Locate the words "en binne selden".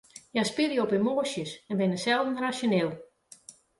1.69-2.41